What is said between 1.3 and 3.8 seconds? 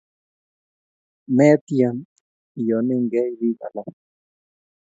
Metyem iyonyekey piik